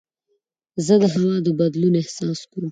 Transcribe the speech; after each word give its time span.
زه 0.85 0.93
د 1.01 1.03
هوا 1.13 1.33
د 1.45 1.47
بدلون 1.59 1.93
احساس 2.01 2.39
کوم. 2.51 2.65